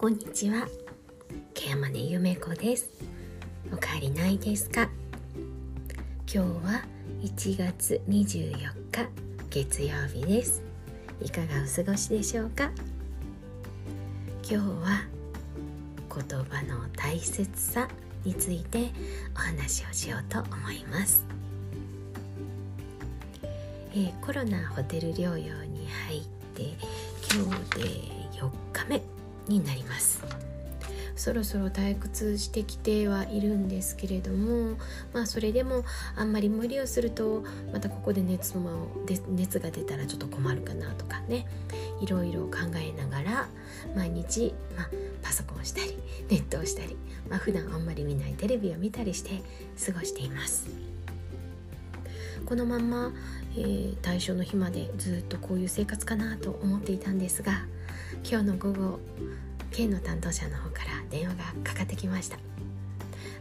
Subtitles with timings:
[0.00, 0.66] こんにちは。
[1.52, 2.88] ケ山根ゆめ子です。
[3.70, 4.88] おかえりないですか？
[6.26, 6.82] 今日は
[7.20, 8.50] 1月24
[8.90, 9.10] 日
[9.50, 10.62] 月曜日です。
[11.20, 12.70] いかがお過ごしでしょうか？
[14.42, 15.02] 今日は
[16.08, 17.86] 言葉の大切さ
[18.24, 18.88] について
[19.34, 21.26] お話をしようと思います、
[23.92, 26.22] えー、コロナホテル療養に入っ
[26.54, 26.62] て
[27.34, 27.84] 今日で
[28.40, 29.19] 4日目。
[29.48, 30.22] になります。
[31.16, 34.78] そろそろ退屈してきてはいるんですけれども
[35.12, 35.84] まあそれでも
[36.16, 38.88] あんまり無理をするとまたここで熱も
[39.28, 41.46] 熱が出たらちょっと困るかなとかね。
[42.00, 43.48] いろいろ考えながら
[43.94, 44.90] 毎日、まあ、
[45.22, 45.98] パソコンしたり
[46.30, 46.96] ネットをしたり、
[47.28, 49.42] まあ、普段あんまり見ないテレビを見たりして
[49.84, 50.68] 過ごしています。
[52.46, 53.12] このまんま、
[53.56, 57.64] えー、対象の日までずっとこういう生活かなと思っていたんですが
[58.28, 59.00] 今日の午後
[59.70, 62.38] 県の担当者の方から電話がかかってきました。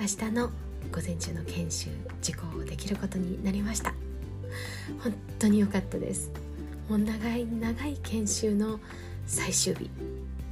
[0.00, 0.50] 明日の
[0.90, 1.90] 午前中の研修
[2.22, 3.94] 受講できることになりました。
[5.00, 6.30] 本当に良かったです。
[6.88, 8.80] もう長い長い研修の
[9.26, 9.90] 最終日。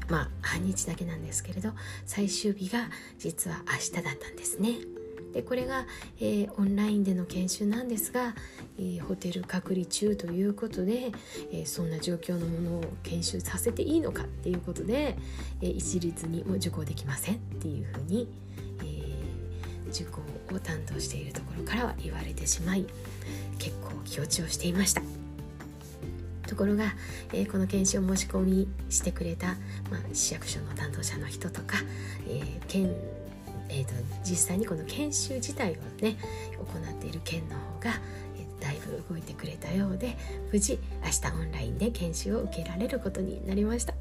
[0.08, 1.70] まあ半日だけなんですけれど
[2.06, 4.76] 最終日が実は明日だったんですね。
[5.32, 5.86] でこれが、
[6.20, 8.34] えー、オンラインでの研修なんですが、
[8.78, 11.12] えー、ホテル隔離中ということで、
[11.52, 15.16] えー、そんな状況のものを研修させていいのかっていうことで、
[15.60, 18.28] え一律にも受講できませんっていうふうに、
[18.84, 20.20] え受講
[20.54, 22.86] を担当しているところからは言われてしまい
[23.58, 25.02] 結構気落ちをしていました。
[26.52, 26.94] ところが、
[27.32, 29.48] えー、この研修を申し込みしてくれた、
[29.90, 31.78] まあ、市役所の担当者の人とか、
[32.28, 32.94] えー、県
[33.68, 33.92] えーと、
[34.24, 36.16] 実際にこの研修自体をね
[36.58, 38.00] 行っている県の方が、
[38.36, 40.16] えー、だいぶ動いてくれたようで
[40.52, 43.94] 無事明日オンラインで研修を受けられることになりました。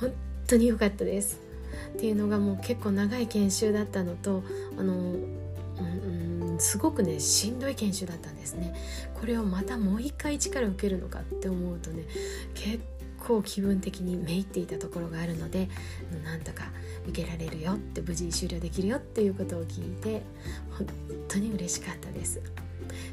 [0.00, 0.12] 本
[0.46, 1.40] 当に良かったです。
[1.94, 4.42] っていうのがもう結構長い研修だったのと
[4.78, 8.74] あのうんすごくねしんどい研修だったんですね。
[9.14, 12.04] これをまたもう一回一から受けるのかって思うとね
[12.54, 12.80] 結
[13.20, 15.68] 構気分的にめいっていたところがあるので
[16.24, 16.64] なんとか
[17.06, 20.22] 受けられるよって無事に終了できるよっていうことを聞いて
[20.70, 20.86] 本
[21.28, 22.42] 当に嬉しかったです。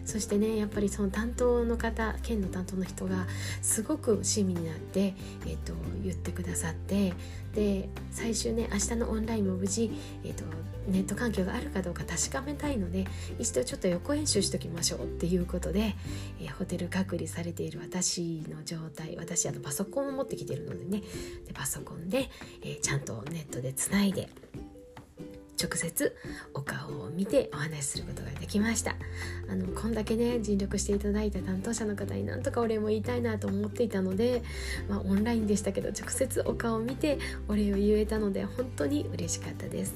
[0.05, 3.27] そしてねやっぱりその担当の方県の担当の人が
[3.61, 5.13] すごく親身になって、
[5.45, 5.73] えーと、
[6.03, 7.13] 言ってくださって
[7.53, 9.91] で最終ね明日のオンラインも無事、
[10.23, 10.43] えーと、
[10.87, 13.05] ネット環境があるかどうか確かめたいので
[13.39, 15.95] 一度ちょっと横演習しときましょうっていうことで、
[16.39, 21.01] えー、ホテル隔離されている私の状態私あのパソコンを持ってきてるのでね
[21.47, 22.29] でパソコンで、
[22.61, 24.29] えー、ちゃんとネットでつないで
[25.61, 26.15] 直接
[26.53, 28.95] お顔を見てお話しすることができました。
[29.49, 34.43] あのこんだけね尽力していただいた担当者の方になんとかお礼も言いたいなと思っていたので、
[34.87, 37.17] まあ、オンラインでしたけど直接お顔を見て
[37.47, 39.95] お礼を言えたので本当に嬉しかったです。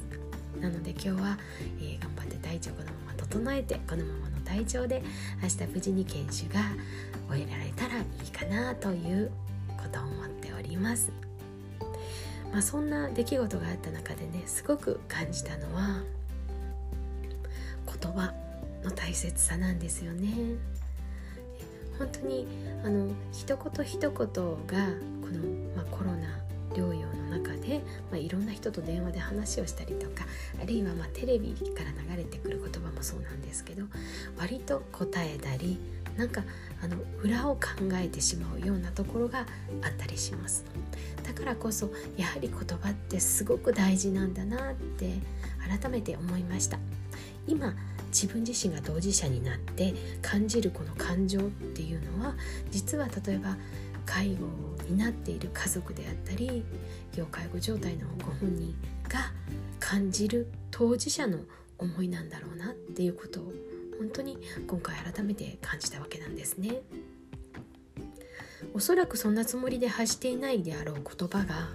[0.59, 1.37] なので今日は、
[1.79, 5.03] えー、頑張って体調このまま整えてこのままの体調で
[5.41, 6.61] 明日無事に研修が
[7.29, 9.31] 終えられたらいいかなという
[9.69, 11.20] ことを思っております。
[12.51, 16.01] まあ、そんな出来事があった中でねすごく感じたのは
[17.85, 18.33] 言葉
[18.83, 20.29] の大切さなんですよね。
[21.97, 22.47] 本当に
[22.83, 24.55] あの一言一言がこの、
[25.75, 26.39] まあ、コロナ
[26.73, 30.25] 療養の中で、まあ、いろんな人と電話で話をしたりとか
[30.59, 33.83] あるいはまテレビから流れてくる言葉もそうなんですけど
[34.37, 35.77] 割と答えたり
[36.21, 36.43] なんか
[36.83, 37.61] あの裏を考
[37.93, 39.47] えてしまうようなところがあっ
[39.97, 40.63] たりします。
[41.23, 45.15] だからこそやはり言葉ってすごく大事なんだなって
[45.81, 46.77] 改めて思いました。
[47.47, 47.73] 今
[48.11, 52.35] 自分自身が当事者になって感じるこの感情っていうのは
[52.69, 53.57] 実は例えば
[54.05, 54.45] 介護
[54.87, 56.63] になっている家族であったり
[57.15, 58.75] 要介護状態のご本人
[59.09, 59.31] が
[59.79, 61.39] 感じる当事者の
[61.79, 63.51] 思いなんだろうなっていうことを
[64.01, 66.81] 本当に今回改めて感じたわけなんですね。
[68.73, 71.67] おそらくそんなつもりで発していないであろう言葉が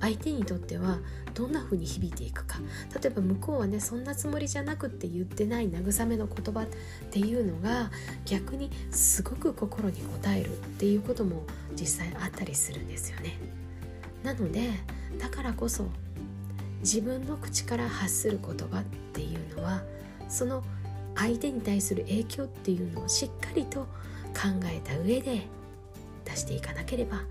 [0.00, 0.98] 相手にとっては
[1.34, 2.58] どんな風に響いていくか
[3.00, 6.66] 例えば向こうはねそんなつもりじゃなくって言ってない慰めの言葉っ
[7.10, 7.90] ていうのが
[8.24, 11.42] 逆にすごく心に応えるっていうことも
[11.78, 13.36] 実際あったりするんですよね
[14.22, 14.70] なので
[15.18, 15.86] だからこそ
[16.80, 19.82] 自分の口から発する言葉っていうのは
[20.28, 20.62] その
[21.18, 23.86] 相手に対する影響っていうのをしっかりと考
[24.64, 25.42] えた上で
[26.24, 27.22] 出していかなければ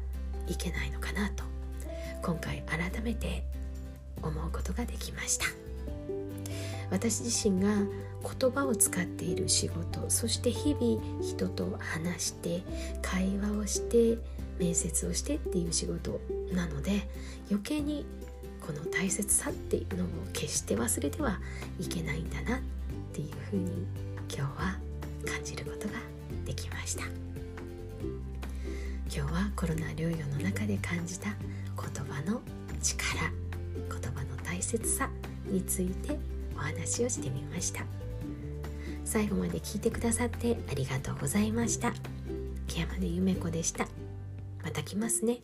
[0.47, 1.43] いけないのかなと
[2.21, 3.43] 今回改めて
[4.21, 5.45] 思うことができました。
[6.89, 7.69] 私自身が
[8.39, 12.63] 言葉を使っている仕事そして日々人と話して
[13.01, 14.17] 会話をして
[14.57, 16.19] 面接をしてっていう仕事
[16.53, 17.07] なので
[17.49, 18.05] 余計に
[18.65, 21.39] この大切さっていうのを決して忘れては
[21.79, 22.76] いけないんだなって
[23.07, 23.87] っていうふうに
[24.29, 24.77] 今日は
[25.25, 25.95] 感じることが
[26.45, 27.03] できました。
[29.13, 32.41] 今日はコロナ療養の中で感じた言葉の
[32.81, 33.31] 力
[33.75, 35.09] 言葉の大切さ
[35.45, 36.19] について
[36.55, 37.85] お話をしてみました。
[39.05, 41.93] 最後まで聞いてくださってありがとうございました。
[42.67, 43.87] 木山根ゆめ子でした。
[44.63, 45.39] また来ますね。